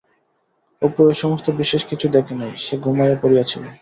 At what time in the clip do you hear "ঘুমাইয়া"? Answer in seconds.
2.77-3.17